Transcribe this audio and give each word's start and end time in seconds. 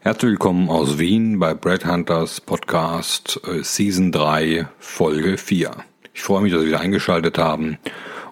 Herzlich 0.00 0.30
willkommen 0.30 0.70
aus 0.70 0.98
Wien 1.00 1.40
bei 1.40 1.54
Brad 1.54 1.84
Hunters 1.84 2.40
Podcast 2.40 3.40
äh, 3.44 3.64
Season 3.64 4.12
3 4.12 4.68
Folge 4.78 5.36
4. 5.36 5.72
Ich 6.14 6.22
freue 6.22 6.40
mich, 6.40 6.52
dass 6.52 6.62
Sie 6.62 6.68
wieder 6.68 6.78
eingeschaltet 6.78 7.36
haben 7.36 7.78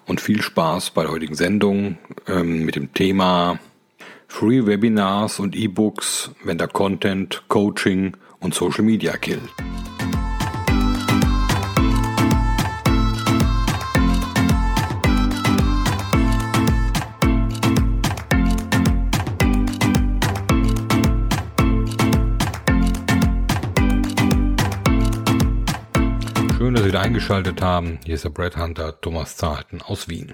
und 0.05 0.21
viel 0.21 0.41
Spaß 0.41 0.91
bei 0.91 1.03
der 1.03 1.11
heutigen 1.11 1.35
Sendung 1.35 1.97
ähm, 2.25 2.63
mit 2.63 2.77
dem 2.77 2.93
Thema 2.93 3.59
Free 4.29 4.65
Webinars 4.65 5.41
und 5.41 5.57
E-Books, 5.57 6.31
wenn 6.45 6.57
der 6.57 6.69
Content, 6.69 7.43
Coaching 7.49 8.15
und 8.39 8.53
Social 8.53 8.85
Media 8.85 9.17
killt. 9.17 9.41
Wieder 26.75 26.99
eingeschaltet 26.99 27.61
haben. 27.61 27.99
Hier 28.05 28.15
ist 28.15 28.25
der 28.25 28.29
Brad 28.29 28.57
Hunter 28.57 28.99
Thomas 28.99 29.37
Zahlten 29.37 29.81
aus 29.81 30.09
Wien. 30.09 30.33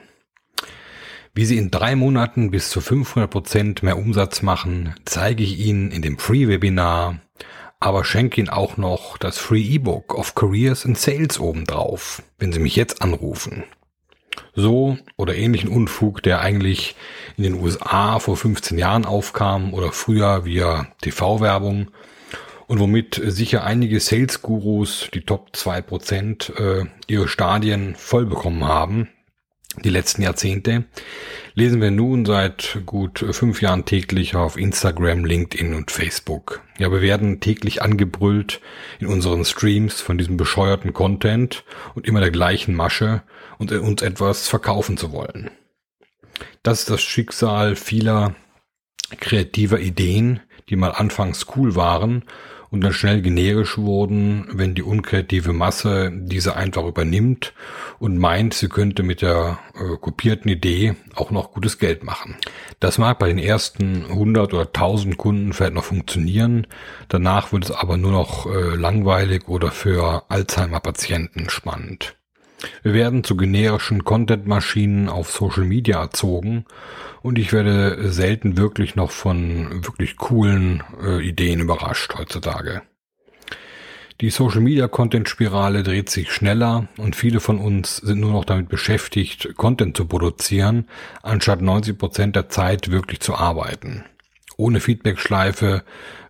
Wie 1.35 1.45
Sie 1.45 1.57
in 1.57 1.69
drei 1.69 1.95
Monaten 1.95 2.49
bis 2.49 2.69
zu 2.69 2.81
500 2.81 3.29
Prozent 3.29 3.83
mehr 3.83 3.97
Umsatz 3.97 4.41
machen, 4.41 4.95
zeige 5.05 5.43
ich 5.43 5.59
Ihnen 5.59 5.91
in 5.91 6.01
dem 6.01 6.17
Free-Webinar, 6.17 7.19
aber 7.79 8.03
schenke 8.03 8.41
Ihnen 8.41 8.49
auch 8.49 8.77
noch 8.77 9.17
das 9.17 9.37
Free 9.37 9.61
E-Book 9.61 10.15
of 10.15 10.33
Careers 10.33 10.85
and 10.85 10.97
Sales 10.97 11.39
obendrauf, 11.39 12.23
wenn 12.39 12.51
Sie 12.51 12.59
mich 12.59 12.75
jetzt 12.75 13.03
anrufen. 13.03 13.63
So 14.55 14.97
oder 15.17 15.35
ähnlichen 15.35 15.69
Unfug, 15.69 16.23
der 16.23 16.41
eigentlich 16.41 16.95
in 17.37 17.43
den 17.43 17.53
USA 17.55 18.17
vor 18.17 18.37
15 18.37 18.79
Jahren 18.79 19.05
aufkam 19.05 19.73
oder 19.73 19.91
früher 19.91 20.45
via 20.45 20.87
TV-Werbung 21.01 21.91
und 22.67 22.79
womit 22.79 23.21
sicher 23.23 23.63
einige 23.63 23.99
Sales-Gurus, 23.99 25.09
die 25.13 25.21
Top 25.21 25.51
2%, 25.53 26.81
äh, 26.81 26.85
ihre 27.07 27.27
Stadien 27.27 27.95
voll 27.95 28.25
bekommen 28.25 28.65
haben, 28.65 29.09
die 29.83 29.89
letzten 29.89 30.21
Jahrzehnte, 30.21 30.85
lesen 31.55 31.81
wir 31.81 31.91
nun 31.91 32.25
seit 32.25 32.79
gut 32.85 33.25
fünf 33.31 33.61
Jahren 33.61 33.85
täglich 33.85 34.35
auf 34.35 34.57
Instagram, 34.57 35.25
LinkedIn 35.25 35.73
und 35.73 35.91
Facebook. 35.91 36.61
Ja, 36.77 36.91
wir 36.91 37.01
werden 37.01 37.39
täglich 37.39 37.81
angebrüllt 37.81 38.61
in 38.99 39.07
unseren 39.07 39.45
Streams 39.45 39.99
von 39.99 40.17
diesem 40.17 40.37
bescheuerten 40.37 40.93
Content 40.93 41.63
und 41.95 42.07
immer 42.07 42.19
der 42.19 42.31
gleichen 42.31 42.75
Masche 42.75 43.23
und 43.57 43.71
uns 43.71 44.01
etwas 44.01 44.47
verkaufen 44.47 44.97
zu 44.97 45.11
wollen. 45.11 45.49
Das 46.61 46.79
ist 46.81 46.89
das 46.89 47.01
Schicksal 47.01 47.75
vieler 47.75 48.35
kreativer 49.19 49.79
Ideen, 49.79 50.39
die 50.69 50.75
mal 50.75 50.91
anfangs 50.91 51.47
cool 51.55 51.75
waren 51.75 52.23
und 52.73 52.81
dann 52.81 52.91
schnell 52.91 53.21
generisch 53.21 53.77
wurden, 53.77 54.47
wenn 54.51 54.73
die 54.73 54.81
unkreative 54.81 55.53
Masse 55.53 56.11
diese 56.11 56.55
einfach 56.55 56.83
übernimmt 56.85 57.53
und 57.99 58.17
meint, 58.17 58.55
sie 58.55 58.67
könnte 58.67 59.03
mit 59.03 59.21
der 59.21 59.59
äh, 59.75 59.95
kopierten 60.01 60.49
Idee 60.49 60.95
auch 61.13 61.29
noch 61.29 61.51
gutes 61.51 61.77
Geld 61.77 62.03
machen. 62.03 62.35
Das 62.79 62.97
mag 62.97 63.19
bei 63.19 63.27
den 63.27 63.37
ersten 63.37 64.05
100 64.05 64.55
oder 64.55 64.65
1000 64.65 65.17
Kunden 65.19 65.53
vielleicht 65.53 65.75
noch 65.75 65.83
funktionieren, 65.83 66.65
danach 67.09 67.53
wird 67.53 67.65
es 67.65 67.71
aber 67.71 67.97
nur 67.97 68.11
noch 68.11 68.47
äh, 68.47 68.75
langweilig 68.75 69.47
oder 69.47 69.69
für 69.69 70.23
Alzheimer-Patienten 70.29 71.51
spannend. 71.51 72.15
Wir 72.81 72.93
werden 72.93 73.23
zu 73.23 73.35
generischen 73.35 74.03
Content-Maschinen 74.03 75.09
auf 75.09 75.31
Social 75.31 75.65
Media 75.65 76.01
erzogen 76.01 76.65
und 77.21 77.37
ich 77.39 77.53
werde 77.53 78.11
selten 78.11 78.57
wirklich 78.57 78.95
noch 78.95 79.11
von 79.11 79.85
wirklich 79.85 80.17
coolen 80.17 80.83
äh, 81.03 81.25
Ideen 81.25 81.59
überrascht 81.59 82.13
heutzutage. 82.17 82.81
Die 84.21 84.29
Social 84.29 84.61
Media 84.61 84.87
Content 84.87 85.27
Spirale 85.27 85.83
dreht 85.83 86.09
sich 86.09 86.31
schneller 86.31 86.87
und 86.97 87.15
viele 87.15 87.39
von 87.39 87.57
uns 87.57 87.97
sind 87.97 88.19
nur 88.19 88.31
noch 88.31 88.45
damit 88.45 88.69
beschäftigt, 88.69 89.55
Content 89.57 89.97
zu 89.97 90.05
produzieren, 90.05 90.87
anstatt 91.23 91.61
90 91.61 91.97
Prozent 91.97 92.35
der 92.35 92.47
Zeit 92.47 92.91
wirklich 92.91 93.19
zu 93.19 93.35
arbeiten. 93.35 94.05
Ohne 94.55 94.79
Feedback-Schleife 94.79 95.83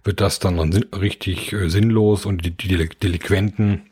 wird 0.03 0.21
das 0.21 0.39
dann 0.39 0.57
richtig 0.59 1.53
äh, 1.53 1.69
sinnlos 1.69 2.25
und 2.25 2.45
die, 2.45 2.51
Delinquenten 2.51 3.89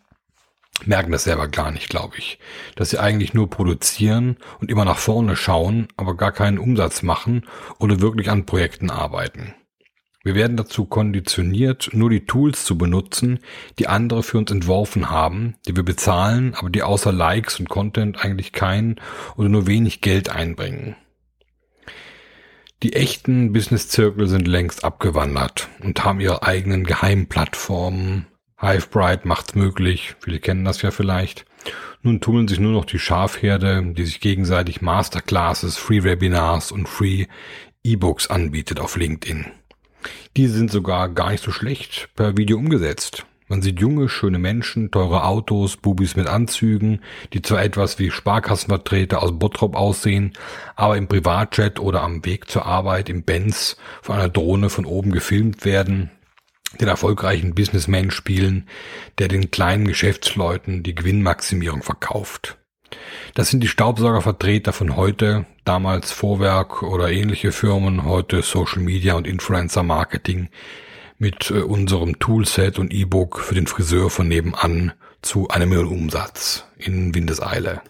merken 0.87 1.11
das 1.11 1.23
selber 1.23 1.47
gar 1.47 1.71
nicht, 1.71 1.89
glaube 1.89 2.17
ich. 2.17 2.39
Dass 2.75 2.89
sie 2.89 2.99
eigentlich 2.99 3.33
nur 3.33 3.49
produzieren 3.49 4.37
und 4.59 4.71
immer 4.71 4.85
nach 4.85 4.97
vorne 4.97 5.35
schauen, 5.35 5.87
aber 5.97 6.15
gar 6.15 6.31
keinen 6.31 6.59
Umsatz 6.59 7.03
machen 7.03 7.45
oder 7.79 8.01
wirklich 8.01 8.29
an 8.29 8.45
Projekten 8.45 8.89
arbeiten. 8.89 9.53
Wir 10.23 10.35
werden 10.35 10.55
dazu 10.55 10.85
konditioniert, 10.85 11.89
nur 11.93 12.11
die 12.11 12.25
Tools 12.25 12.63
zu 12.63 12.77
benutzen, 12.77 13.39
die 13.79 13.87
andere 13.87 14.21
für 14.21 14.37
uns 14.37 14.51
entworfen 14.51 15.09
haben, 15.09 15.55
die 15.67 15.75
wir 15.75 15.83
bezahlen, 15.83 16.53
aber 16.53 16.69
die 16.69 16.83
außer 16.83 17.11
Likes 17.11 17.59
und 17.59 17.69
Content 17.69 18.23
eigentlich 18.23 18.51
kein 18.51 18.99
oder 19.35 19.49
nur 19.49 19.65
wenig 19.65 20.01
Geld 20.01 20.29
einbringen. 20.29 20.95
Die 22.83 22.93
echten 22.93 23.51
Business-Zirkel 23.53 24.27
sind 24.27 24.47
längst 24.47 24.83
abgewandert 24.83 25.69
und 25.83 26.03
haben 26.03 26.19
ihre 26.19 26.43
eigenen 26.43 26.83
Geheimplattformen, 26.83 28.27
Hivebright 28.61 29.25
macht's 29.25 29.55
möglich, 29.55 30.15
viele 30.19 30.39
kennen 30.39 30.63
das 30.65 30.81
ja 30.83 30.91
vielleicht. 30.91 31.45
Nun 32.03 32.21
tummeln 32.21 32.47
sich 32.47 32.59
nur 32.59 32.71
noch 32.71 32.85
die 32.85 32.99
Schafherde, 32.99 33.83
die 33.93 34.05
sich 34.05 34.19
gegenseitig 34.19 34.81
Masterclasses, 34.81 35.77
Free 35.77 36.03
Webinars 36.03 36.71
und 36.71 36.87
Free 36.87 37.25
E-Books 37.83 38.27
anbietet 38.27 38.79
auf 38.79 38.97
LinkedIn. 38.97 39.47
Diese 40.37 40.53
sind 40.53 40.71
sogar 40.71 41.09
gar 41.09 41.31
nicht 41.31 41.43
so 41.43 41.51
schlecht 41.51 42.09
per 42.15 42.37
Video 42.37 42.57
umgesetzt. 42.57 43.25
Man 43.47 43.61
sieht 43.61 43.81
junge, 43.81 44.07
schöne 44.07 44.39
Menschen, 44.39 44.91
teure 44.91 45.25
Autos, 45.25 45.75
Bubis 45.75 46.15
mit 46.15 46.27
Anzügen, 46.27 47.01
die 47.33 47.41
zwar 47.41 47.61
etwas 47.61 47.99
wie 47.99 48.09
Sparkassenvertreter 48.09 49.21
aus 49.21 49.37
Bottrop 49.37 49.75
aussehen, 49.75 50.33
aber 50.75 50.95
im 50.95 51.07
Privatjet 51.07 51.79
oder 51.79 52.01
am 52.01 52.23
Weg 52.23 52.49
zur 52.49 52.65
Arbeit 52.65 53.09
im 53.09 53.23
Benz 53.23 53.75
von 54.01 54.15
einer 54.15 54.29
Drohne 54.29 54.69
von 54.69 54.85
oben 54.85 55.11
gefilmt 55.11 55.65
werden, 55.65 56.11
den 56.79 56.87
erfolgreichen 56.87 57.53
Businessman 57.53 58.11
spielen, 58.11 58.67
der 59.19 59.27
den 59.27 59.51
kleinen 59.51 59.87
Geschäftsleuten 59.87 60.83
die 60.83 60.95
Gewinnmaximierung 60.95 61.83
verkauft. 61.83 62.57
Das 63.33 63.49
sind 63.49 63.61
die 63.61 63.67
Staubsaugervertreter 63.67 64.73
von 64.73 64.95
heute, 64.95 65.45
damals 65.63 66.11
Vorwerk 66.11 66.83
oder 66.83 67.11
ähnliche 67.11 67.51
Firmen, 67.51 68.03
heute 68.03 68.41
Social 68.41 68.81
Media 68.81 69.15
und 69.15 69.27
Influencer 69.27 69.83
Marketing 69.83 70.49
mit 71.17 71.51
äh, 71.51 71.61
unserem 71.61 72.19
Toolset 72.19 72.79
und 72.79 72.93
E-Book 72.93 73.39
für 73.39 73.55
den 73.55 73.67
Friseur 73.67 74.09
von 74.09 74.27
nebenan 74.27 74.93
zu 75.21 75.47
einem 75.49 75.69
Million 75.69 75.87
Umsatz 75.87 76.65
in 76.77 77.13
Windeseile. 77.13 77.81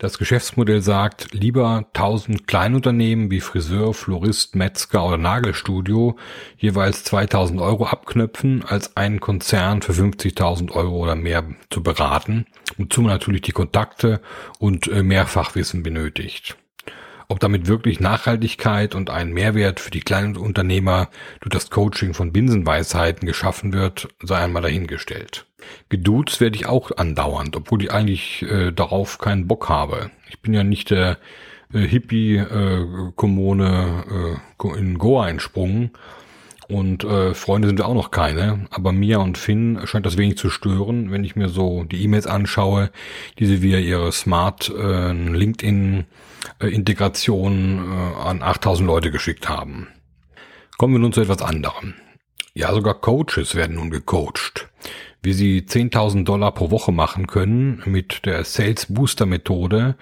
Das 0.00 0.16
Geschäftsmodell 0.16 0.80
sagt, 0.80 1.34
lieber 1.34 1.84
1000 1.92 2.46
Kleinunternehmen 2.46 3.32
wie 3.32 3.40
Friseur, 3.40 3.94
Florist, 3.94 4.54
Metzger 4.54 5.04
oder 5.04 5.16
Nagelstudio 5.16 6.16
jeweils 6.56 7.02
2000 7.02 7.60
Euro 7.60 7.86
abknöpfen, 7.86 8.64
als 8.64 8.96
einen 8.96 9.18
Konzern 9.18 9.82
für 9.82 9.90
50.000 9.90 10.70
Euro 10.70 10.98
oder 10.98 11.16
mehr 11.16 11.44
zu 11.70 11.82
beraten, 11.82 12.46
wozu 12.76 13.02
man 13.02 13.10
natürlich 13.10 13.42
die 13.42 13.50
Kontakte 13.50 14.20
und 14.60 14.86
äh, 14.86 15.02
Mehrfachwissen 15.02 15.82
benötigt. 15.82 16.56
Ob 17.30 17.40
damit 17.40 17.66
wirklich 17.66 18.00
Nachhaltigkeit 18.00 18.94
und 18.94 19.10
ein 19.10 19.32
Mehrwert 19.32 19.80
für 19.80 19.90
die 19.90 20.00
kleinen 20.00 20.38
Unternehmer 20.38 21.10
durch 21.40 21.52
das 21.52 21.68
Coaching 21.68 22.14
von 22.14 22.32
Binsenweisheiten 22.32 23.26
geschaffen 23.26 23.74
wird, 23.74 24.08
sei 24.22 24.38
einmal 24.38 24.62
dahingestellt. 24.62 25.44
Geduzt 25.90 26.40
werde 26.40 26.56
ich 26.56 26.64
auch 26.64 26.90
andauernd, 26.96 27.54
obwohl 27.54 27.82
ich 27.82 27.92
eigentlich 27.92 28.44
äh, 28.44 28.72
darauf 28.72 29.18
keinen 29.18 29.46
Bock 29.46 29.68
habe. 29.68 30.10
Ich 30.30 30.40
bin 30.40 30.54
ja 30.54 30.64
nicht 30.64 30.90
der 30.90 31.18
äh, 31.74 31.80
Hippie-Kommune 31.80 34.40
äh, 34.64 34.78
in 34.78 34.96
Goa 34.96 35.28
entsprungen 35.28 35.90
und 36.68 37.02
äh, 37.04 37.32
Freunde 37.34 37.68
sind 37.68 37.78
wir 37.78 37.86
auch 37.86 37.94
noch 37.94 38.10
keine, 38.10 38.66
aber 38.70 38.92
Mia 38.92 39.18
und 39.18 39.38
Finn 39.38 39.80
scheint 39.84 40.04
das 40.04 40.18
wenig 40.18 40.36
zu 40.36 40.50
stören, 40.50 41.10
wenn 41.10 41.24
ich 41.24 41.34
mir 41.34 41.48
so 41.48 41.84
die 41.84 42.02
E-Mails 42.04 42.26
anschaue, 42.26 42.90
die 43.38 43.46
sie 43.46 43.62
via 43.62 43.78
ihre 43.78 44.12
Smart 44.12 44.68
äh, 44.68 45.12
LinkedIn 45.12 46.04
äh, 46.60 46.68
äh, 46.68 48.22
an 48.22 48.42
8000 48.42 48.86
Leute 48.86 49.10
geschickt 49.10 49.48
haben. 49.48 49.88
Kommen 50.76 50.94
wir 50.94 51.00
nun 51.00 51.12
zu 51.12 51.22
etwas 51.22 51.40
anderem. 51.40 51.94
Ja, 52.54 52.72
sogar 52.72 52.94
Coaches 52.94 53.54
werden 53.54 53.76
nun 53.76 53.90
gecoacht. 53.90 54.68
Wie 55.22 55.32
sie 55.32 55.62
10.000 55.62 56.24
Dollar 56.24 56.52
pro 56.52 56.70
Woche 56.70 56.92
machen 56.92 57.26
können 57.26 57.82
mit 57.86 58.26
der 58.26 58.44
Sales 58.44 58.86
Booster 58.92 59.26
Methode, 59.26 59.96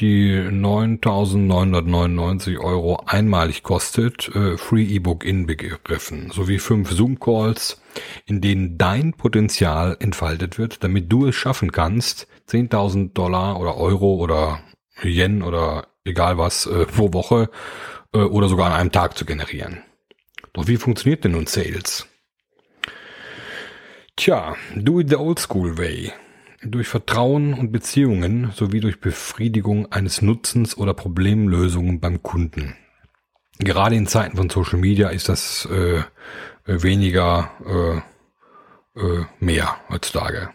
die 0.00 0.34
9.999 0.34 2.58
Euro 2.58 3.02
einmalig 3.06 3.62
kostet, 3.62 4.28
äh, 4.34 4.56
Free 4.56 4.84
E-Book 4.84 5.24
inbegriffen, 5.24 6.30
sowie 6.30 6.58
fünf 6.58 6.90
Zoom-Calls, 6.90 7.82
in 8.26 8.40
denen 8.40 8.78
dein 8.78 9.12
Potenzial 9.12 9.96
entfaltet 10.00 10.58
wird, 10.58 10.82
damit 10.82 11.12
du 11.12 11.26
es 11.26 11.34
schaffen 11.34 11.72
kannst, 11.72 12.26
10.000 12.48 13.12
Dollar 13.12 13.60
oder 13.60 13.76
Euro 13.76 14.14
oder 14.14 14.60
Yen 15.02 15.42
oder 15.42 15.88
egal 16.04 16.38
was 16.38 16.66
äh, 16.66 16.86
pro 16.86 17.12
Woche 17.12 17.50
äh, 18.12 18.18
oder 18.18 18.48
sogar 18.48 18.66
an 18.66 18.72
einem 18.72 18.92
Tag 18.92 19.18
zu 19.18 19.24
generieren. 19.24 19.82
Doch 20.52 20.66
wie 20.66 20.76
funktioniert 20.76 21.24
denn 21.24 21.32
nun 21.32 21.46
Sales? 21.46 22.06
Tja, 24.16 24.56
do 24.74 25.00
it 25.00 25.08
the 25.08 25.16
old 25.16 25.38
school 25.38 25.78
way. 25.78 26.12
Durch 26.62 26.88
Vertrauen 26.88 27.54
und 27.54 27.72
Beziehungen 27.72 28.52
sowie 28.54 28.80
durch 28.80 29.00
Befriedigung 29.00 29.90
eines 29.90 30.20
Nutzens 30.20 30.76
oder 30.76 30.92
Problemlösungen 30.92 32.00
beim 32.00 32.22
Kunden. 32.22 32.76
Gerade 33.58 33.96
in 33.96 34.06
Zeiten 34.06 34.36
von 34.36 34.50
Social 34.50 34.78
Media 34.78 35.08
ist 35.08 35.28
das 35.28 35.66
äh, 35.66 36.02
weniger 36.66 37.50
äh, 38.96 39.00
äh, 39.00 39.24
mehr 39.38 39.76
heutzutage. 39.88 40.50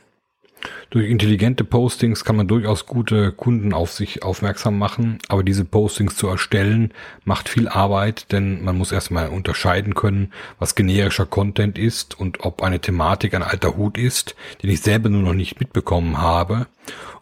Durch 0.89 1.09
intelligente 1.09 1.63
Postings 1.63 2.23
kann 2.23 2.35
man 2.35 2.47
durchaus 2.47 2.85
gute 2.85 3.31
Kunden 3.31 3.73
auf 3.73 3.91
sich 3.91 4.23
aufmerksam 4.23 4.77
machen, 4.77 5.19
aber 5.27 5.43
diese 5.43 5.65
Postings 5.65 6.15
zu 6.15 6.27
erstellen 6.27 6.93
macht 7.23 7.49
viel 7.49 7.67
Arbeit, 7.67 8.31
denn 8.31 8.63
man 8.63 8.77
muss 8.77 8.91
erstmal 8.91 9.29
unterscheiden 9.29 9.93
können, 9.95 10.31
was 10.57 10.75
generischer 10.75 11.25
Content 11.25 11.77
ist 11.77 12.19
und 12.19 12.45
ob 12.45 12.63
eine 12.63 12.79
Thematik 12.79 13.33
ein 13.33 13.43
alter 13.43 13.75
Hut 13.75 13.97
ist, 13.97 14.35
den 14.63 14.69
ich 14.69 14.81
selber 14.81 15.09
nur 15.09 15.21
noch 15.21 15.33
nicht 15.33 15.59
mitbekommen 15.59 16.19
habe, 16.19 16.67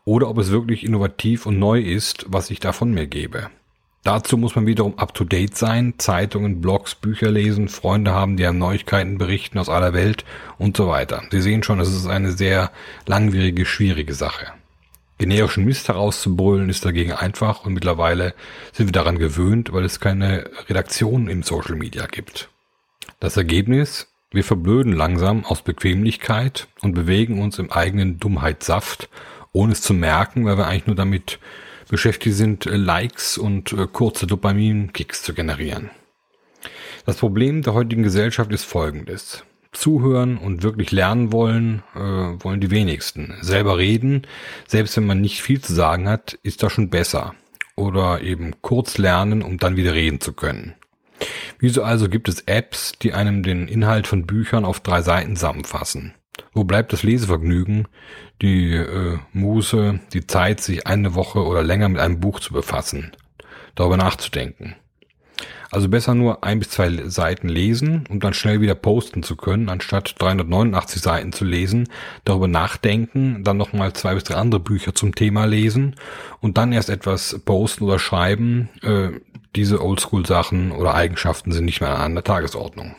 oder 0.06 0.30
ob 0.30 0.38
es 0.38 0.52
wirklich 0.52 0.84
innovativ 0.84 1.46
und 1.46 1.60
neu 1.60 1.80
ist, 1.80 2.26
was 2.28 2.50
ich 2.50 2.60
da 2.60 2.74
von 2.74 2.92
mir 2.92 3.08
gebe. 3.08 3.50
Dazu 4.04 4.38
muss 4.38 4.56
man 4.56 4.66
wiederum 4.66 5.00
up-to-date 5.00 5.56
sein, 5.56 5.94
Zeitungen, 5.98 6.60
Blogs, 6.60 6.94
Bücher 6.94 7.32
lesen, 7.32 7.70
Freunde 7.70 8.12
haben, 8.12 8.36
die 8.36 8.46
einem 8.46 8.58
Neuigkeiten 8.58 9.18
berichten 9.18 9.58
aus 9.60 9.70
aller 9.70 9.94
Welt 9.94 10.26
und 10.58 10.76
so 10.76 10.88
weiter. 10.90 11.24
Sie 11.32 11.42
sehen 11.42 11.64
schon, 11.64 11.80
es 11.80 11.94
ist 11.94 12.08
eine 12.08 12.34
sehr 12.34 12.72
langwierige, 13.06 13.66
schwierige 13.66 14.14
Sache. 14.14 14.48
Generischen 15.20 15.64
Mist 15.64 15.88
herauszubrüllen 15.88 16.68
ist 16.70 16.84
dagegen 16.84 17.14
einfach 17.14 17.66
und 17.66 17.74
mittlerweile 17.74 18.34
sind 18.74 18.88
wir 18.88 18.92
daran 18.92 19.20
gewöhnt, 19.20 19.72
weil 19.72 19.86
es 19.86 20.02
keine 20.02 20.50
Redaktion 20.68 21.30
im 21.30 21.44
Social 21.44 21.76
Media 21.76 22.06
gibt. 22.08 22.50
Das 23.22 23.38
Ergebnis? 23.38 24.10
Wir 24.32 24.44
verblöden 24.44 24.92
langsam 24.94 25.46
aus 25.46 25.62
Bequemlichkeit 25.62 26.68
und 26.82 26.94
bewegen 26.94 27.42
uns 27.42 27.60
im 27.60 27.72
eigenen 27.72 28.20
Dummheitssaft, 28.20 29.08
ohne 29.54 29.74
es 29.74 29.82
zu 29.82 29.94
merken, 29.94 30.44
weil 30.46 30.58
wir 30.58 30.68
eigentlich 30.68 30.88
nur 30.88 30.96
damit 30.96 31.40
beschäftigt 31.94 32.36
sind, 32.36 32.66
äh, 32.66 32.75
Likes 32.75 33.38
und 33.38 33.72
äh, 33.72 33.86
kurze 33.86 34.25
Dopamin-Kicks 34.25 35.22
zu 35.22 35.36
generieren. 35.36 35.92
Das 37.06 37.18
Problem 37.18 37.62
der 37.62 37.75
heutigen 37.75 38.01
Gesellschaft 38.01 38.51
ist 38.51 38.63
folgendes. 38.63 39.44
Zuhören 39.74 40.40
und 40.40 40.63
wirklich 40.63 40.92
lernen 40.92 41.31
wollen, 41.31 41.84
äh, 41.94 42.00
wollen 42.00 42.62
die 42.62 42.72
wenigsten. 42.72 43.36
Selber 43.42 43.78
reden, 43.78 44.25
selbst 44.68 44.98
wenn 44.98 45.06
man 45.06 45.22
nicht 45.22 45.44
viel 45.44 45.62
zu 45.62 45.75
sagen 45.75 46.10
hat, 46.10 46.34
ist 46.42 46.63
das 46.63 46.74
schon 46.74 46.90
besser. 46.90 47.36
Oder 47.75 48.22
eben 48.22 48.56
kurz 48.62 48.98
lernen, 48.98 49.44
um 49.44 49.60
dann 49.60 49.75
wieder 49.75 49.94
reden 49.94 50.19
zu 50.19 50.34
können. 50.34 50.74
Wieso 51.60 51.84
also 51.84 52.10
gibt 52.10 52.28
es 52.28 52.42
Apps, 52.48 52.94
die 53.04 53.13
einem 53.13 53.44
den 53.44 53.68
Inhalt 53.68 54.07
von 54.07 54.25
Büchern 54.25 54.66
auf 54.66 54.80
drei 54.80 55.04
Seiten 55.04 55.36
zusammenfassen? 55.36 56.16
Wo 56.54 56.64
bleibt 56.64 56.94
das 56.94 57.04
Lesevergnügen, 57.04 57.88
die 58.42 58.74
äh, 58.74 59.20
Muße, 59.34 60.00
die 60.14 60.28
Zeit, 60.28 60.62
sich 60.62 60.88
eine 60.88 61.16
Woche 61.16 61.44
oder 61.44 61.64
länger 61.64 61.90
mit 61.90 62.02
einem 62.02 62.20
Buch 62.20 62.40
zu 62.40 62.54
befassen, 62.54 63.12
darüber 63.76 63.98
nachzudenken? 63.98 64.76
Also 65.74 65.90
besser 65.90 66.14
nur 66.14 66.44
ein 66.44 66.60
bis 66.60 66.70
zwei 66.70 67.10
Seiten 67.10 67.50
lesen, 67.50 68.04
um 68.08 68.20
dann 68.20 68.36
schnell 68.36 68.62
wieder 68.62 68.76
posten 68.76 69.24
zu 69.24 69.36
können, 69.36 69.70
anstatt 69.70 70.14
389 70.20 71.02
Seiten 71.02 71.34
zu 71.34 71.46
lesen, 71.46 71.90
darüber 72.26 72.48
nachdenken, 72.48 73.44
dann 73.44 73.58
nochmal 73.58 73.94
zwei 73.94 74.14
bis 74.14 74.24
drei 74.24 74.36
andere 74.36 74.62
Bücher 74.62 74.94
zum 74.94 75.16
Thema 75.16 75.46
lesen 75.46 75.96
und 76.42 76.60
dann 76.60 76.74
erst 76.74 76.92
etwas 76.92 77.40
posten 77.44 77.86
oder 77.86 77.98
schreiben. 77.98 78.70
Äh, 78.84 79.20
diese 79.56 79.84
Oldschool-Sachen 79.84 80.72
oder 80.72 80.94
Eigenschaften 80.94 81.52
sind 81.52 81.66
nicht 81.66 81.82
mehr 81.82 81.98
an 81.98 82.14
der 82.14 82.24
Tagesordnung. 82.24 82.96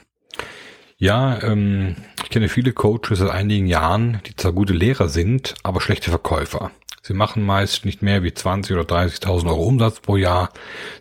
Ja, 1.05 1.39
ähm, 1.43 1.97
ich 2.23 2.31
kenne 2.31 2.49
viele 2.49 2.73
Coaches 2.73 3.19
seit 3.19 3.29
einigen 3.29 3.67
Jahren, 3.67 4.23
die 4.27 4.37
zwar 4.37 4.53
gute 4.53 4.73
Lehrer 4.73 5.11
sind, 5.11 5.55
aber 5.63 5.83
schlechte 5.83 6.09
Verkäufer. 6.09 6.71
Sie 7.03 7.13
machen 7.13 7.45
meist 7.45 7.85
nicht 7.85 8.01
mehr 8.01 8.23
wie 8.23 8.33
20 8.33 8.75
oder 8.75 8.85
30.000 8.85 9.49
Euro 9.49 9.65
Umsatz 9.65 10.01
pro 10.01 10.17
Jahr, 10.17 10.49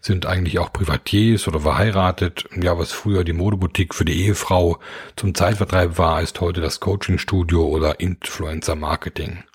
sind 0.02 0.26
eigentlich 0.26 0.60
auch 0.60 0.74
Privatiers 0.74 1.48
oder 1.48 1.62
verheiratet. 1.62 2.50
Ja, 2.62 2.78
was 2.78 2.92
früher 2.92 3.24
die 3.24 3.32
Modeboutique 3.32 3.96
für 3.96 4.04
die 4.04 4.26
Ehefrau 4.26 4.78
zum 5.16 5.36
Zeitvertreib 5.36 5.98
war, 5.98 6.22
ist 6.22 6.42
heute 6.42 6.60
das 6.60 6.82
Coachingstudio 6.82 7.66
oder 7.66 8.02
Influencer 8.02 8.76
Marketing. 8.76 9.46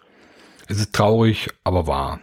Es 0.66 0.80
ist 0.80 0.94
traurig, 0.94 1.48
aber 1.62 1.86
wahr. 1.86 2.20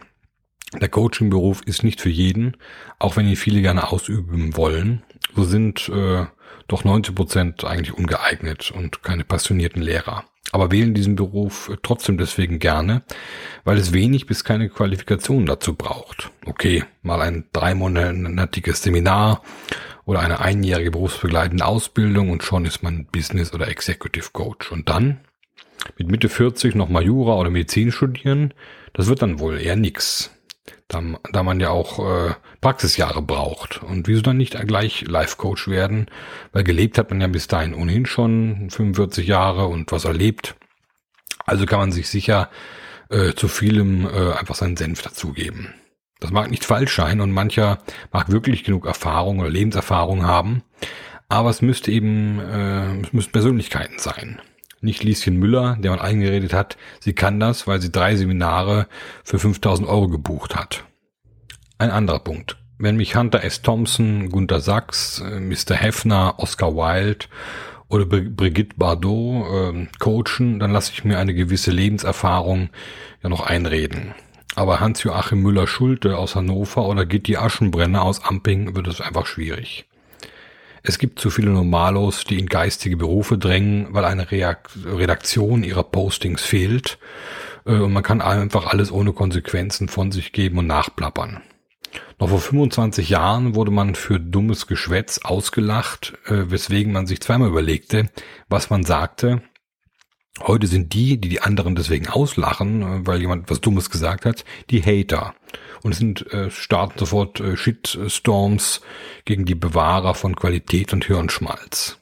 Der 0.80 0.88
Coaching-Beruf 0.88 1.62
ist 1.62 1.82
nicht 1.82 2.00
für 2.00 2.10
jeden, 2.10 2.56
auch 2.98 3.16
wenn 3.16 3.28
ihn 3.28 3.36
viele 3.36 3.62
gerne 3.62 3.90
ausüben 3.90 4.56
wollen. 4.56 5.02
So 5.34 5.44
sind 5.44 5.88
äh, 5.88 6.26
doch 6.68 6.84
90 6.84 7.14
Prozent 7.14 7.64
eigentlich 7.64 7.94
ungeeignet 7.94 8.70
und 8.70 9.02
keine 9.02 9.24
passionierten 9.24 9.82
Lehrer. 9.82 10.24
Aber 10.52 10.70
wählen 10.70 10.94
diesen 10.94 11.16
Beruf 11.16 11.70
trotzdem 11.82 12.18
deswegen 12.18 12.58
gerne, 12.58 13.02
weil 13.64 13.78
es 13.78 13.92
wenig 13.92 14.26
bis 14.26 14.44
keine 14.44 14.68
Qualifikation 14.68 15.44
dazu 15.44 15.74
braucht. 15.74 16.30
Okay, 16.44 16.84
mal 17.02 17.20
ein 17.20 17.44
dreimonatiges 17.52 18.82
Seminar 18.82 19.42
oder 20.04 20.20
eine 20.20 20.40
einjährige 20.40 20.92
berufsbegleitende 20.92 21.64
Ausbildung 21.64 22.30
und 22.30 22.44
schon 22.44 22.64
ist 22.64 22.82
man 22.82 23.06
Business- 23.06 23.52
oder 23.52 23.68
Executive 23.68 24.30
Coach. 24.32 24.70
Und 24.70 24.88
dann 24.88 25.20
mit 25.98 26.08
Mitte 26.08 26.28
40 26.28 26.74
nochmal 26.74 27.04
Jura 27.04 27.34
oder 27.34 27.50
Medizin 27.50 27.90
studieren, 27.90 28.54
das 28.92 29.08
wird 29.08 29.22
dann 29.22 29.40
wohl 29.40 29.60
eher 29.60 29.76
nix 29.76 30.35
da, 30.88 31.02
da 31.32 31.42
man 31.42 31.60
ja 31.60 31.70
auch 31.70 31.98
äh, 31.98 32.34
Praxisjahre 32.60 33.22
braucht. 33.22 33.82
Und 33.82 34.06
wieso 34.08 34.22
dann 34.22 34.36
nicht 34.36 34.58
gleich 34.66 35.02
Life-Coach 35.06 35.68
werden? 35.68 36.06
Weil 36.52 36.64
gelebt 36.64 36.98
hat 36.98 37.10
man 37.10 37.20
ja 37.20 37.26
bis 37.26 37.48
dahin 37.48 37.74
ohnehin 37.74 38.06
schon 38.06 38.70
45 38.70 39.26
Jahre 39.26 39.66
und 39.66 39.90
was 39.92 40.04
erlebt. 40.04 40.54
Also 41.44 41.66
kann 41.66 41.80
man 41.80 41.92
sich 41.92 42.08
sicher 42.08 42.50
äh, 43.08 43.32
zu 43.32 43.48
vielem 43.48 44.06
äh, 44.06 44.32
einfach 44.32 44.54
seinen 44.54 44.76
Senf 44.76 45.02
dazugeben. 45.02 45.74
Das 46.20 46.30
mag 46.30 46.50
nicht 46.50 46.64
falsch 46.64 46.96
sein 46.96 47.20
und 47.20 47.30
mancher 47.30 47.78
mag 48.12 48.30
wirklich 48.30 48.64
genug 48.64 48.86
Erfahrung 48.86 49.40
oder 49.40 49.50
Lebenserfahrung 49.50 50.24
haben, 50.24 50.62
aber 51.28 51.50
es 51.50 51.60
müsste 51.60 51.90
eben, 51.90 52.40
äh, 52.40 53.00
es 53.00 53.12
müssten 53.12 53.32
Persönlichkeiten 53.32 53.98
sein 53.98 54.40
nicht 54.80 55.02
Lieschen 55.02 55.36
Müller, 55.36 55.76
der 55.80 55.90
man 55.90 56.00
eingeredet 56.00 56.52
hat, 56.52 56.76
sie 57.00 57.12
kann 57.12 57.40
das, 57.40 57.66
weil 57.66 57.80
sie 57.80 57.92
drei 57.92 58.16
Seminare 58.16 58.86
für 59.24 59.38
5000 59.38 59.88
Euro 59.88 60.08
gebucht 60.08 60.54
hat. 60.56 60.84
Ein 61.78 61.90
anderer 61.90 62.20
Punkt. 62.20 62.56
Wenn 62.78 62.96
mich 62.96 63.16
Hunter 63.16 63.42
S. 63.42 63.62
Thompson, 63.62 64.30
Gunter 64.30 64.60
Sachs, 64.60 65.20
äh, 65.20 65.40
Mr. 65.40 65.74
Hefner, 65.74 66.34
Oscar 66.38 66.74
Wilde 66.74 67.26
oder 67.88 68.04
Brigitte 68.04 68.76
Bardot 68.76 69.74
äh, 69.74 69.86
coachen, 69.98 70.58
dann 70.58 70.72
lasse 70.72 70.92
ich 70.92 71.04
mir 71.04 71.18
eine 71.18 71.34
gewisse 71.34 71.70
Lebenserfahrung 71.70 72.68
ja 73.22 73.28
noch 73.28 73.40
einreden. 73.40 74.14
Aber 74.56 74.80
Hans-Joachim 74.80 75.42
Müller-Schulte 75.42 76.16
aus 76.16 76.34
Hannover 76.34 76.86
oder 76.86 77.04
Gitti 77.04 77.36
Aschenbrenner 77.36 78.02
aus 78.02 78.24
Amping 78.24 78.74
wird 78.74 78.86
es 78.88 79.00
einfach 79.00 79.26
schwierig. 79.26 79.86
Es 80.88 80.98
gibt 81.00 81.18
zu 81.18 81.30
viele 81.30 81.50
Normalos, 81.50 82.22
die 82.22 82.38
in 82.38 82.46
geistige 82.46 82.96
Berufe 82.96 83.38
drängen, 83.38 83.88
weil 83.90 84.04
eine 84.04 84.28
Redaktion 84.30 85.64
ihrer 85.64 85.82
Postings 85.82 86.42
fehlt. 86.42 86.98
Äh, 87.64 87.72
und 87.72 87.92
man 87.92 88.04
kann 88.04 88.20
einfach 88.20 88.66
alles 88.66 88.92
ohne 88.92 89.12
Konsequenzen 89.12 89.88
von 89.88 90.12
sich 90.12 90.30
geben 90.30 90.58
und 90.58 90.68
nachplappern. 90.68 91.42
Noch 92.20 92.28
vor 92.28 92.38
25 92.38 93.08
Jahren 93.08 93.56
wurde 93.56 93.72
man 93.72 93.96
für 93.96 94.20
dummes 94.20 94.68
Geschwätz 94.68 95.18
ausgelacht, 95.24 96.16
äh, 96.26 96.50
weswegen 96.50 96.92
man 96.92 97.08
sich 97.08 97.20
zweimal 97.20 97.48
überlegte, 97.48 98.08
was 98.48 98.70
man 98.70 98.84
sagte. 98.84 99.42
Heute 100.42 100.66
sind 100.66 100.92
die, 100.92 101.18
die 101.18 101.28
die 101.30 101.40
anderen 101.40 101.76
deswegen 101.76 102.08
auslachen, 102.08 102.82
äh, 102.82 103.06
weil 103.06 103.20
jemand 103.20 103.50
was 103.50 103.60
Dummes 103.60 103.90
gesagt 103.90 104.26
hat, 104.26 104.44
die 104.70 104.82
Hater 104.82 105.34
und 105.82 105.92
es 105.92 105.98
sind 105.98 106.30
äh, 106.32 106.50
starten 106.50 106.98
sofort 106.98 107.40
äh, 107.40 107.56
Shitstorms 107.56 108.80
gegen 109.24 109.44
die 109.44 109.54
Bewahrer 109.54 110.14
von 110.14 110.36
Qualität 110.36 110.92
und 110.92 111.04
Hirnschmalz. 111.04 111.98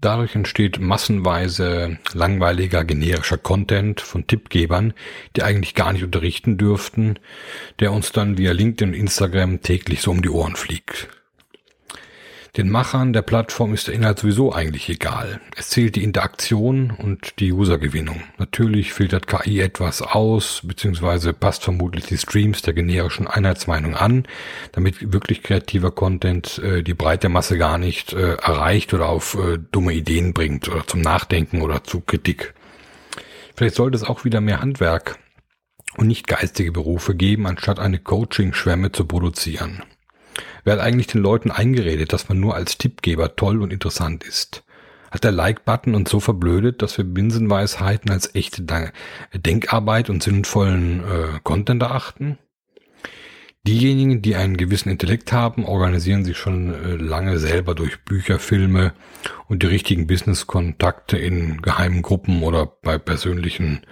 Dadurch 0.00 0.34
entsteht 0.34 0.80
massenweise 0.80 1.98
langweiliger 2.14 2.84
generischer 2.84 3.36
Content 3.36 4.00
von 4.00 4.26
Tippgebern, 4.26 4.94
die 5.36 5.42
eigentlich 5.42 5.74
gar 5.74 5.92
nicht 5.92 6.04
unterrichten 6.04 6.56
dürften, 6.56 7.18
der 7.80 7.92
uns 7.92 8.10
dann 8.12 8.38
via 8.38 8.52
LinkedIn 8.52 8.94
und 8.94 8.98
Instagram 8.98 9.60
täglich 9.60 10.00
so 10.00 10.10
um 10.10 10.22
die 10.22 10.30
Ohren 10.30 10.56
fliegt. 10.56 11.08
Den 12.56 12.68
Machern 12.68 13.12
der 13.12 13.22
Plattform 13.22 13.74
ist 13.74 13.86
der 13.86 13.94
Inhalt 13.94 14.18
sowieso 14.18 14.52
eigentlich 14.52 14.88
egal. 14.88 15.40
Es 15.56 15.68
zählt 15.68 15.94
die 15.94 16.02
Interaktion 16.02 16.90
und 16.90 17.38
die 17.38 17.52
Usergewinnung. 17.52 18.22
Natürlich 18.38 18.92
filtert 18.92 19.28
KI 19.28 19.60
etwas 19.60 20.02
aus, 20.02 20.62
beziehungsweise 20.64 21.32
passt 21.32 21.62
vermutlich 21.62 22.06
die 22.06 22.18
Streams 22.18 22.62
der 22.62 22.74
generischen 22.74 23.28
Einheitsmeinung 23.28 23.94
an, 23.94 24.26
damit 24.72 25.12
wirklich 25.12 25.44
kreativer 25.44 25.92
Content 25.92 26.58
äh, 26.58 26.82
die 26.82 26.94
breite 26.94 27.28
Masse 27.28 27.56
gar 27.56 27.78
nicht 27.78 28.12
äh, 28.12 28.34
erreicht 28.34 28.92
oder 28.94 29.08
auf 29.08 29.34
äh, 29.36 29.58
dumme 29.70 29.92
Ideen 29.92 30.34
bringt 30.34 30.68
oder 30.68 30.84
zum 30.86 31.02
Nachdenken 31.02 31.62
oder 31.62 31.84
zu 31.84 32.00
Kritik. 32.00 32.54
Vielleicht 33.54 33.76
sollte 33.76 33.96
es 33.96 34.04
auch 34.04 34.24
wieder 34.24 34.40
mehr 34.40 34.60
Handwerk 34.60 35.18
und 35.96 36.08
nicht 36.08 36.26
geistige 36.26 36.72
Berufe 36.72 37.14
geben, 37.14 37.46
anstatt 37.46 37.78
eine 37.78 37.98
Coaching-Schwemme 37.98 38.90
zu 38.90 39.04
produzieren. 39.04 39.82
Wer 40.64 40.74
hat 40.74 40.80
eigentlich 40.80 41.06
den 41.08 41.22
Leuten 41.22 41.50
eingeredet, 41.50 42.12
dass 42.12 42.28
man 42.28 42.40
nur 42.40 42.54
als 42.54 42.78
Tippgeber 42.78 43.36
toll 43.36 43.62
und 43.62 43.72
interessant 43.72 44.24
ist? 44.24 44.62
hat 45.10 45.24
der 45.24 45.32
Like-Button 45.32 45.94
uns 45.94 46.10
so 46.10 46.20
verblödet, 46.20 46.82
dass 46.82 46.96
wir 46.96 47.04
Binsenweisheiten 47.04 48.10
als 48.10 48.34
echte 48.34 48.64
Denkarbeit 49.34 50.08
und 50.08 50.22
sinnvollen 50.22 51.00
äh, 51.00 51.40
Content 51.42 51.82
erachten? 51.82 52.38
Diejenigen, 53.66 54.22
die 54.22 54.36
einen 54.36 54.56
gewissen 54.56 54.88
Intellekt 54.88 55.32
haben, 55.32 55.66
organisieren 55.66 56.24
sich 56.24 56.38
schon 56.38 56.72
äh, 56.72 56.94
lange 56.94 57.38
selber 57.38 57.74
durch 57.74 58.02
Bücher, 58.04 58.38
Filme 58.38 58.94
und 59.48 59.62
die 59.62 59.66
richtigen 59.66 60.06
Business-Kontakte 60.06 61.18
in 61.18 61.60
geheimen 61.60 62.00
Gruppen 62.00 62.42
oder 62.42 62.64
bei 62.64 62.96
persönlichen 62.96 63.82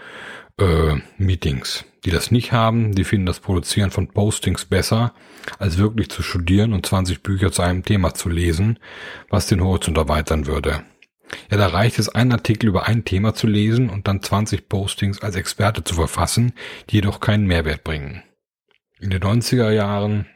äh, 0.58 0.96
Meetings. 1.16 1.84
Die 2.04 2.10
das 2.10 2.30
nicht 2.30 2.52
haben, 2.52 2.94
die 2.94 3.04
finden 3.04 3.26
das 3.26 3.40
Produzieren 3.40 3.90
von 3.90 4.08
Postings 4.08 4.64
besser, 4.64 5.12
als 5.58 5.78
wirklich 5.78 6.10
zu 6.10 6.22
studieren 6.22 6.72
und 6.72 6.86
20 6.86 7.22
Bücher 7.22 7.50
zu 7.50 7.62
einem 7.62 7.84
Thema 7.84 8.14
zu 8.14 8.28
lesen, 8.28 8.78
was 9.30 9.46
den 9.46 9.62
Horizont 9.62 9.96
erweitern 9.96 10.46
würde. 10.46 10.84
Ja, 11.50 11.56
da 11.56 11.66
reicht 11.66 11.98
es, 11.98 12.08
einen 12.08 12.32
Artikel 12.32 12.68
über 12.68 12.86
ein 12.86 13.04
Thema 13.04 13.34
zu 13.34 13.46
lesen 13.46 13.90
und 13.90 14.08
dann 14.08 14.22
20 14.22 14.68
Postings 14.68 15.22
als 15.22 15.36
Experte 15.36 15.84
zu 15.84 15.94
verfassen, 15.94 16.52
die 16.88 16.96
jedoch 16.96 17.20
keinen 17.20 17.46
Mehrwert 17.46 17.84
bringen. 17.84 18.22
In 19.00 19.10
den 19.10 19.22
90er 19.22 19.70
Jahren 19.70 20.26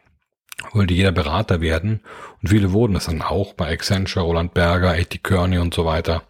wollte 0.73 0.95
jeder 0.95 1.13
Berater 1.13 1.61
werden 1.61 2.01
und 2.41 2.49
viele 2.49 2.73
wurden 2.73 2.97
es 2.97 3.07
dann 3.07 3.23
auch 3.23 3.55
bei 3.55 3.73
Accenture, 3.73 4.25
Roland 4.25 4.55
Berger, 4.55 4.91
A.T. 4.91 5.19
Kearney 5.19 5.59
und 5.59 5.75
so 5.75 5.85
weiter. 5.85 6.23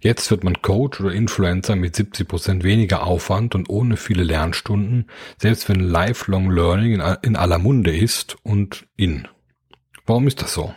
Jetzt 0.00 0.30
wird 0.30 0.42
man 0.42 0.62
Coach 0.62 1.00
oder 1.00 1.12
Influencer 1.12 1.76
mit 1.76 1.94
70 1.94 2.26
Prozent 2.26 2.64
weniger 2.64 3.06
Aufwand 3.06 3.54
und 3.54 3.68
ohne 3.68 3.96
viele 3.96 4.24
Lernstunden, 4.24 5.08
selbst 5.38 5.68
wenn 5.68 5.80
Lifelong 5.80 6.50
Learning 6.50 7.00
in 7.22 7.36
aller 7.36 7.58
Munde 7.58 7.96
ist 7.96 8.36
und 8.42 8.86
in. 8.96 9.28
Warum 10.06 10.26
ist 10.26 10.42
das 10.42 10.54
so? 10.54 10.74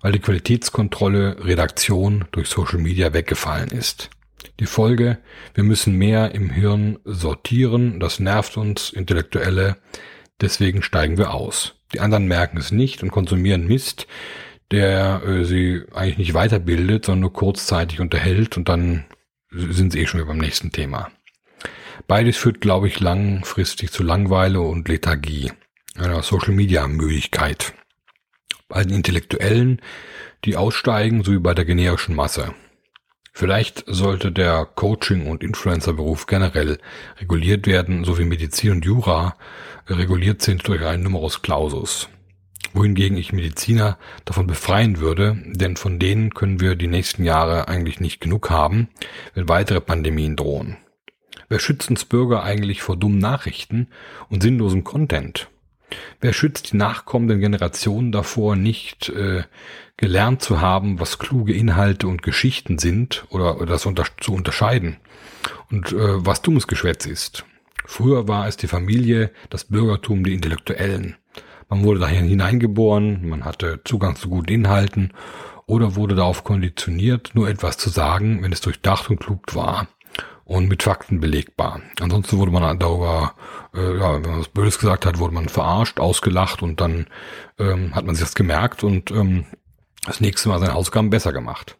Weil 0.00 0.12
die 0.12 0.20
Qualitätskontrolle 0.20 1.44
Redaktion 1.44 2.26
durch 2.30 2.48
Social 2.48 2.78
Media 2.78 3.12
weggefallen 3.12 3.70
ist. 3.70 4.10
Die 4.60 4.66
Folge, 4.66 5.18
wir 5.54 5.64
müssen 5.64 5.94
mehr 5.94 6.34
im 6.34 6.50
Hirn 6.50 6.98
sortieren, 7.04 7.98
das 8.00 8.20
nervt 8.20 8.56
uns 8.56 8.90
Intellektuelle, 8.90 9.76
deswegen 10.40 10.82
steigen 10.82 11.16
wir 11.16 11.32
aus. 11.32 11.76
Die 11.92 12.00
anderen 12.00 12.26
merken 12.26 12.58
es 12.58 12.70
nicht 12.70 13.02
und 13.02 13.10
konsumieren 13.10 13.66
Mist, 13.66 14.06
der 14.70 15.22
äh, 15.24 15.44
sie 15.44 15.82
eigentlich 15.94 16.18
nicht 16.18 16.34
weiterbildet, 16.34 17.06
sondern 17.06 17.20
nur 17.20 17.32
kurzzeitig 17.32 18.00
unterhält 18.00 18.56
und 18.56 18.68
dann 18.68 19.04
sind 19.50 19.92
sie 19.92 20.00
eh 20.00 20.06
schon 20.06 20.20
wieder 20.20 20.28
beim 20.28 20.38
nächsten 20.38 20.72
Thema. 20.72 21.10
Beides 22.06 22.36
führt, 22.36 22.60
glaube 22.60 22.88
ich, 22.88 23.00
langfristig 23.00 23.90
zu 23.90 24.02
Langweile 24.02 24.60
und 24.60 24.88
Lethargie, 24.88 25.52
einer 25.96 26.22
Social-Media-Müdigkeit. 26.22 27.74
Bei 28.68 28.84
den 28.84 28.94
Intellektuellen, 28.94 29.80
die 30.44 30.56
aussteigen, 30.56 31.24
sowie 31.24 31.38
bei 31.38 31.54
der 31.54 31.64
generischen 31.64 32.14
Masse. 32.14 32.54
Vielleicht 33.32 33.84
sollte 33.86 34.32
der 34.32 34.66
Coaching- 34.66 35.26
und 35.26 35.42
Influencer-Beruf 35.42 36.26
generell 36.26 36.78
reguliert 37.20 37.66
werden, 37.66 38.04
so 38.04 38.18
wie 38.18 38.24
Medizin 38.24 38.72
und 38.72 38.84
Jura 38.84 39.36
reguliert 39.86 40.42
sind 40.42 40.66
durch 40.66 40.84
einen 40.84 41.04
Numerus 41.04 41.40
Clausus. 41.40 42.08
Wohingegen 42.74 43.16
ich 43.16 43.32
Mediziner 43.32 43.98
davon 44.24 44.46
befreien 44.46 44.98
würde, 44.98 45.36
denn 45.46 45.76
von 45.76 45.98
denen 45.98 46.34
können 46.34 46.60
wir 46.60 46.74
die 46.74 46.86
nächsten 46.86 47.24
Jahre 47.24 47.68
eigentlich 47.68 48.00
nicht 48.00 48.20
genug 48.20 48.50
haben, 48.50 48.88
wenn 49.34 49.48
weitere 49.48 49.80
Pandemien 49.80 50.36
drohen. 50.36 50.76
Wer 51.48 51.60
schützt 51.60 51.88
uns 51.88 52.04
Bürger 52.04 52.42
eigentlich 52.42 52.82
vor 52.82 52.96
dummen 52.96 53.18
Nachrichten 53.18 53.88
und 54.28 54.42
sinnlosem 54.42 54.84
Content? 54.84 55.48
Wer 56.20 56.34
schützt 56.34 56.72
die 56.72 56.76
nachkommenden 56.76 57.40
Generationen 57.40 58.12
davor, 58.12 58.56
nicht 58.56 59.08
äh, 59.08 59.44
gelernt 59.96 60.42
zu 60.42 60.60
haben, 60.60 61.00
was 61.00 61.18
kluge 61.18 61.54
Inhalte 61.54 62.06
und 62.06 62.22
Geschichten 62.22 62.78
sind 62.78 63.24
oder, 63.30 63.56
oder 63.56 63.66
das 63.66 63.86
unter, 63.86 64.04
zu 64.20 64.34
unterscheiden 64.34 64.98
und 65.70 65.92
äh, 65.92 66.26
was 66.26 66.42
dummes 66.42 66.66
Geschwätz 66.66 67.06
ist? 67.06 67.46
Früher 67.86 68.28
war 68.28 68.46
es 68.46 68.58
die 68.58 68.66
Familie, 68.66 69.30
das 69.48 69.64
Bürgertum, 69.64 70.22
die 70.24 70.34
Intellektuellen. 70.34 71.16
Man 71.68 71.84
wurde 71.84 72.00
dahin 72.00 72.26
hineingeboren, 72.26 73.28
man 73.28 73.44
hatte 73.44 73.80
Zugang 73.84 74.16
zu 74.16 74.28
guten 74.28 74.50
Inhalten 74.50 75.12
oder 75.66 75.96
wurde 75.96 76.14
darauf 76.14 76.44
konditioniert, 76.44 77.32
nur 77.34 77.48
etwas 77.48 77.76
zu 77.76 77.90
sagen, 77.90 78.42
wenn 78.42 78.52
es 78.52 78.62
durchdacht 78.62 79.10
und 79.10 79.20
klug 79.20 79.54
war 79.54 79.86
und 80.44 80.68
mit 80.68 80.82
Fakten 80.82 81.20
belegbar. 81.20 81.82
Ansonsten 82.00 82.38
wurde 82.38 82.50
man 82.50 82.78
darüber, 82.78 83.34
äh, 83.74 83.98
ja, 83.98 84.14
wenn 84.14 84.30
man 84.30 84.40
was 84.40 84.48
Böses 84.48 84.78
gesagt 84.78 85.04
hat, 85.04 85.18
wurde 85.18 85.34
man 85.34 85.48
verarscht, 85.48 86.00
ausgelacht 86.00 86.62
und 86.62 86.80
dann 86.80 87.06
ähm, 87.58 87.94
hat 87.94 88.06
man 88.06 88.14
sich 88.14 88.24
das 88.24 88.34
gemerkt 88.34 88.82
und 88.82 89.10
ähm, 89.10 89.44
das 90.06 90.22
nächste 90.22 90.48
Mal 90.48 90.58
seine 90.58 90.72
Hausaufgaben 90.72 91.10
besser 91.10 91.34
gemacht. 91.34 91.76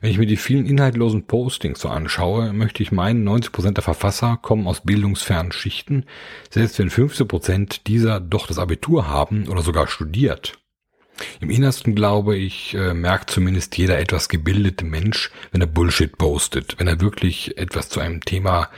Wenn 0.00 0.10
ich 0.10 0.18
mir 0.18 0.26
die 0.26 0.36
vielen 0.36 0.66
inhaltlosen 0.66 1.26
Postings 1.26 1.80
so 1.80 1.88
anschaue, 1.88 2.52
möchte 2.52 2.82
ich 2.82 2.92
meinen, 2.92 3.26
90% 3.28 3.72
der 3.72 3.82
Verfasser 3.82 4.38
kommen 4.40 4.66
aus 4.66 4.82
bildungsfernen 4.82 5.52
Schichten, 5.52 6.04
selbst 6.50 6.78
wenn 6.78 6.90
15% 6.90 7.80
dieser 7.86 8.20
doch 8.20 8.46
das 8.46 8.58
Abitur 8.58 9.08
haben 9.08 9.48
oder 9.48 9.62
sogar 9.62 9.88
studiert. 9.88 10.58
Im 11.40 11.50
Innersten 11.50 11.94
glaube 11.94 12.36
ich, 12.36 12.74
äh, 12.74 12.94
merkt 12.94 13.30
zumindest 13.30 13.76
jeder 13.76 13.98
etwas 13.98 14.28
gebildete 14.28 14.84
Mensch, 14.84 15.30
wenn 15.50 15.60
er 15.60 15.66
Bullshit 15.66 16.16
postet, 16.16 16.78
wenn 16.78 16.86
er 16.86 17.00
wirklich 17.00 17.58
etwas 17.58 17.88
zu 17.88 17.98
einem 17.98 18.20
Thema 18.20 18.68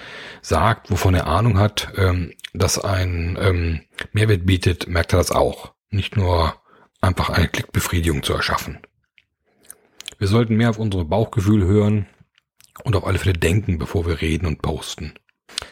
sagt, 0.41 0.91
wovon 0.91 1.15
er 1.15 1.27
Ahnung 1.27 1.59
hat, 1.59 1.93
ähm, 1.97 2.33
das 2.55 2.79
ein 2.79 3.39
ähm, 3.41 3.81
Mehrwert 4.13 4.47
bietet, 4.47 4.89
merkt 4.89 5.13
er 5.13 5.19
das 5.19 5.31
auch. 5.31 5.73
Nicht 5.91 6.17
nur 6.17 6.55
einfach 7.01 7.31
eine 7.31 7.49
Klickbefriedigung 7.49 8.23
zu 8.23 8.33
erschaffen. 8.33 8.79
Wir 10.21 10.29
sollten 10.29 10.57
mehr 10.57 10.69
auf 10.69 10.79
unsere 10.79 11.07
Bauchgefühl 11.07 11.65
hören 11.65 12.07
und 12.85 12.95
auf 12.95 13.07
alle 13.07 13.19
Fälle 13.19 13.33
denken, 13.33 13.79
bevor 13.79 14.07
wir 14.07 14.21
reden 14.21 14.45
und 14.45 14.61
posten. 14.61 15.15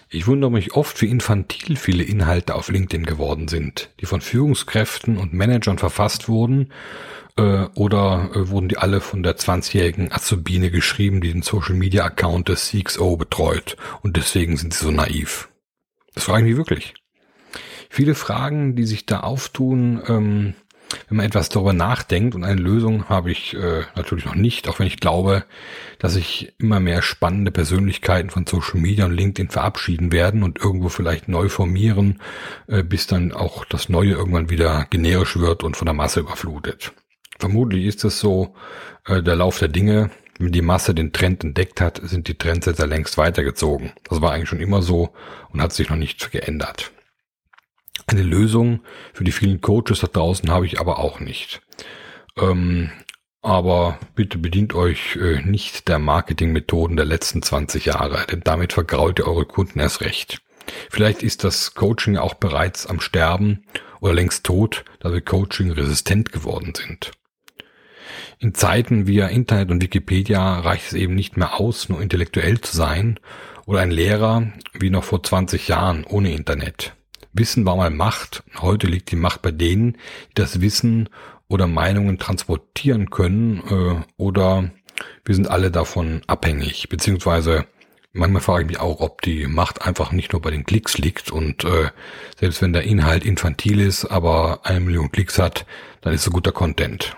Ich 0.09 0.27
wundere 0.27 0.51
mich 0.51 0.73
oft, 0.73 1.03
wie 1.03 1.11
infantil 1.11 1.77
viele 1.77 2.03
Inhalte 2.03 2.55
auf 2.55 2.71
LinkedIn 2.71 3.05
geworden 3.05 3.49
sind, 3.49 3.91
die 4.01 4.07
von 4.07 4.23
Führungskräften 4.23 5.19
und 5.19 5.35
Managern 5.35 5.77
verfasst 5.77 6.31
wurden, 6.31 6.73
äh, 7.37 7.67
oder 7.75 8.31
äh, 8.35 8.49
wurden 8.49 8.71
die 8.71 8.79
alle 8.79 9.03
von 9.03 9.23
der 9.23 9.37
20-jährigen 9.37 10.13
Azubine 10.13 10.71
geschrieben, 10.71 11.21
die 11.21 11.31
den 11.31 11.43
Social-Media-Account 11.43 12.49
des 12.49 12.71
CXO 12.71 13.19
betreut 13.19 13.77
und 14.01 14.17
deswegen 14.17 14.57
sind 14.57 14.73
sie 14.73 14.83
so 14.83 14.91
naiv. 14.91 15.51
Das 16.15 16.25
frage 16.25 16.45
ich 16.45 16.49
mich 16.49 16.57
wirklich. 16.57 16.95
Viele 17.91 18.15
Fragen, 18.15 18.77
die 18.77 18.85
sich 18.85 19.05
da 19.05 19.21
auftun, 19.21 20.03
ähm, 20.07 20.55
wenn 21.09 21.17
man 21.17 21.27
etwas 21.27 21.49
darüber 21.49 21.73
nachdenkt 21.73 22.35
und 22.35 22.45
eine 22.45 22.61
Lösung 22.61 23.09
habe 23.09 23.31
ich 23.31 23.55
äh, 23.55 23.83
natürlich 23.97 24.27
noch 24.27 24.35
nicht, 24.35 24.69
auch 24.69 24.79
wenn 24.79 24.87
ich 24.87 25.01
glaube, 25.01 25.45
dass 25.99 26.15
sich 26.15 26.53
immer 26.59 26.81
mehr 26.81 27.01
spannende 27.01 27.51
Persönlichkeiten 27.51 28.31
von 28.31 28.47
Social 28.47 28.81
Media 28.81 29.07
und 29.07 29.13
LinkedIn 29.13 29.51
verabschieden 29.51 30.13
werden 30.13 30.43
und 30.43 30.59
irgendwo 30.59 30.91
vielleicht 30.91 31.29
neu 31.29 31.49
formieren, 31.49 32.21
äh, 32.67 32.83
bis 32.83 33.07
dann 33.07 33.33
auch 33.33 33.65
das 33.65 33.89
Neue 33.89 34.13
irgendwann 34.13 34.51
wieder 34.51 34.87
generisch 34.91 35.39
wird 35.39 35.65
und 35.65 35.77
von 35.77 35.87
der 35.87 35.95
Masse 35.95 36.21
überflutet. 36.21 36.93
Vermutlich 37.39 37.87
ist 37.87 38.05
es 38.05 38.21
so 38.21 38.55
äh, 39.07 39.23
der 39.23 39.37
Lauf 39.37 39.59
der 39.59 39.69
Dinge. 39.69 40.11
Wenn 40.39 40.53
die 40.53 40.63
Masse 40.63 40.95
den 40.95 41.13
Trend 41.13 41.43
entdeckt 41.43 41.81
hat, 41.81 42.01
sind 42.05 42.29
die 42.29 42.39
Trendsetter 42.39 42.87
längst 42.87 43.19
weitergezogen. 43.19 43.93
Das 44.09 44.21
war 44.21 44.33
eigentlich 44.33 44.49
schon 44.49 44.61
immer 44.61 44.83
so 44.83 45.11
und 45.51 45.61
hat 45.63 45.73
sich 45.73 45.89
noch 45.89 45.97
nicht 45.97 46.31
geändert. 46.31 46.93
Eine 48.09 48.23
Lösung 48.23 48.81
für 49.13 49.23
die 49.23 49.33
vielen 49.33 49.61
Coaches 49.61 50.01
da 50.01 50.07
draußen 50.07 50.51
habe 50.51 50.65
ich 50.65 50.81
aber 50.81 50.99
auch 50.99 51.21
nicht. 51.21 51.61
Ähm, 52.39 52.91
aber 53.43 53.99
bitte 54.15 54.39
bedient 54.39 54.75
euch 54.75 55.17
äh, 55.17 55.43
nicht 55.43 55.89
der 55.89 55.99
Marketingmethoden 55.99 56.97
der 56.97 57.05
letzten 57.05 57.43
20 57.43 57.85
Jahre, 57.85 58.27
denn 58.27 58.41
damit 58.41 58.73
vergrault 58.73 59.19
ihr 59.19 59.29
eure 59.29 59.45
Kunden 59.45 59.79
erst 59.79 60.01
recht. 60.01 60.41
Vielleicht 60.89 61.23
ist 61.23 61.45
das 61.45 61.75
Coaching 61.75 62.17
auch 62.17 62.33
bereits 62.33 62.87
am 62.87 63.01
Sterben 63.01 63.65
oder 64.01 64.15
längst 64.15 64.45
tot, 64.45 64.87
da 65.01 65.13
wir 65.13 65.21
Coaching 65.21 65.71
resistent 65.71 66.33
geworden 66.33 66.73
sind. 66.75 67.13
In 68.39 68.55
Zeiten 68.55 69.07
via 69.07 69.27
Internet 69.27 69.71
und 69.71 69.83
Wikipedia 69.83 70.61
reicht 70.61 70.87
es 70.87 70.93
eben 70.95 71.15
nicht 71.15 71.37
mehr 71.37 71.61
aus, 71.61 71.91
nur 71.91 72.01
intellektuell 72.01 72.59
zu 72.63 72.75
sein 72.75 73.21
oder 73.67 73.81
ein 73.81 73.91
Lehrer 73.91 74.51
wie 74.73 74.89
noch 74.89 75.05
vor 75.05 75.23
20 75.23 75.69
Jahren 75.69 76.05
ohne 76.05 76.33
Internet. 76.33 76.95
Wissen 77.33 77.67
war 77.67 77.77
mal 77.77 77.91
Macht. 77.91 78.43
Heute 78.61 78.87
liegt 78.87 79.11
die 79.11 79.17
Macht 79.17 79.43
bei 79.43 79.51
denen, 79.51 79.93
die 79.93 80.35
das 80.35 80.61
Wissen 80.61 81.09
oder 81.49 81.67
Meinungen 81.67 82.19
transportieren 82.19 83.11
können 83.11 83.63
äh, 83.69 84.05
oder 84.17 84.71
wir 85.25 85.35
sind 85.35 85.51
alle 85.51 85.71
davon 85.71 86.23
abhängig. 86.27 86.89
Beziehungsweise 86.89 87.67
manchmal 88.13 88.43
frage 88.43 88.65
ich 88.65 88.69
mich 88.69 88.81
auch, 88.81 89.01
ob 89.01 89.23
die 89.23 89.47
Macht 89.47 89.87
einfach 89.87 90.13
nicht 90.13 90.33
nur 90.33 90.43
bei 90.43 90.51
den 90.51 90.65
Klicks 90.65 90.99
liegt 90.99 91.31
und 91.31 91.65
äh, 91.65 91.91
selbst 92.39 92.63
wenn 92.63 92.73
der 92.73 92.83
Inhalt 92.83 93.25
infantil 93.25 93.81
ist, 93.81 94.05
aber 94.05 94.61
eine 94.65 94.81
Million 94.81 95.13
Klicks 95.13 95.39
hat, 95.39 95.67
dann 96.01 96.13
ist 96.13 96.27
es 96.27 96.33
guter 96.33 96.53
Content. 96.53 97.17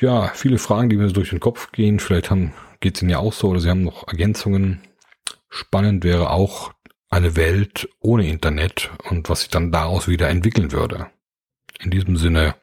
Ja, 0.00 0.30
viele 0.34 0.58
Fragen, 0.58 0.88
die 0.88 0.96
mir 0.96 1.08
so 1.08 1.14
durch 1.14 1.30
den 1.30 1.40
Kopf 1.40 1.72
gehen. 1.72 1.98
Vielleicht 1.98 2.30
haben, 2.30 2.52
geht's 2.78 3.02
Ihnen 3.02 3.10
ja 3.10 3.18
auch 3.18 3.32
so 3.32 3.48
oder 3.48 3.58
Sie 3.58 3.68
haben 3.68 3.82
noch 3.82 4.06
Ergänzungen. 4.06 4.80
Spannend 5.48 6.04
wäre 6.04 6.30
auch 6.30 6.72
eine 7.08 7.36
Welt 7.36 7.88
ohne 8.00 8.28
Internet 8.28 8.90
und 9.08 9.28
was 9.28 9.40
sich 9.40 9.48
dann 9.50 9.72
daraus 9.72 10.08
wieder 10.08 10.28
entwickeln 10.28 10.72
würde. 10.72 11.06
In 11.80 11.90
diesem 11.90 12.16
Sinne, 12.16 12.54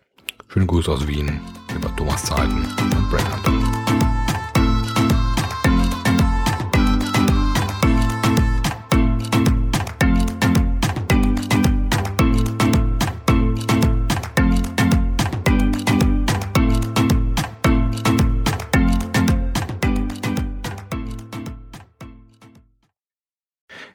Schönen 0.55 0.67
Gruß 0.67 0.87
aus 0.87 1.05
Wien 1.05 1.41
über 1.75 1.93
Thomas 1.97 2.23
Zeiten 2.23 2.59
und 2.59 3.09
Brad 3.09 3.24